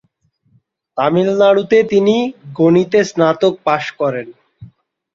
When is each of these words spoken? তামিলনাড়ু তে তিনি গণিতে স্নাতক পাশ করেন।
তামিলনাড়ু 0.97 1.63
তে 1.71 1.79
তিনি 1.91 2.15
গণিতে 2.57 2.99
স্নাতক 3.09 3.53
পাশ 3.67 3.83
করেন। 3.99 4.27